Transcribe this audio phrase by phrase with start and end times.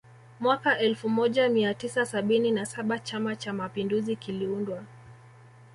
[0.39, 4.83] Mwaka elfu moja mia tisa sabini na saba Chama Cha Mapinduzi kiliundwa